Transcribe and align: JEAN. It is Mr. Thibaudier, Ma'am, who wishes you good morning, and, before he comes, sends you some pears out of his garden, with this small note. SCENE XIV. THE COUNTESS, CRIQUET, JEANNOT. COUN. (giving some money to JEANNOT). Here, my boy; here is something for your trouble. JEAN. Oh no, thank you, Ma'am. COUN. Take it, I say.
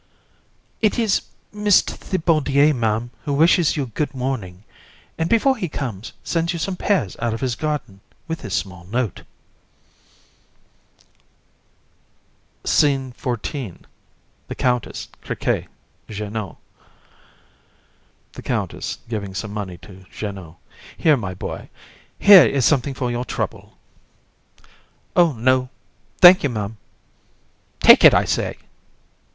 JEAN. 0.01 0.77
It 0.93 0.97
is 0.97 1.21
Mr. 1.53 1.91
Thibaudier, 1.95 2.73
Ma'am, 2.73 3.11
who 3.23 3.33
wishes 3.33 3.77
you 3.77 3.85
good 3.85 4.15
morning, 4.15 4.63
and, 5.15 5.29
before 5.29 5.55
he 5.55 5.69
comes, 5.69 6.11
sends 6.23 6.53
you 6.53 6.57
some 6.57 6.75
pears 6.75 7.15
out 7.19 7.35
of 7.35 7.41
his 7.41 7.53
garden, 7.53 7.99
with 8.27 8.39
this 8.41 8.55
small 8.55 8.83
note. 8.85 9.21
SCENE 12.63 13.13
XIV. 13.13 13.83
THE 14.47 14.55
COUNTESS, 14.55 15.09
CRIQUET, 15.21 15.67
JEANNOT. 16.09 16.57
COUN. 18.43 18.69
(giving 19.07 19.35
some 19.35 19.51
money 19.53 19.77
to 19.77 20.03
JEANNOT). 20.11 20.55
Here, 20.97 21.15
my 21.15 21.35
boy; 21.35 21.69
here 22.17 22.47
is 22.47 22.65
something 22.65 22.95
for 22.95 23.11
your 23.11 23.25
trouble. 23.25 23.77
JEAN. 24.57 24.67
Oh 25.15 25.31
no, 25.33 25.69
thank 26.19 26.41
you, 26.41 26.49
Ma'am. 26.49 26.71
COUN. 26.71 27.79
Take 27.87 28.03
it, 28.03 28.15
I 28.15 28.25
say. 28.25 28.57